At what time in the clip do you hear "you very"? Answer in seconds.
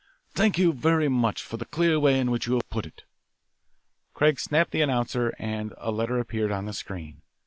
0.57-1.09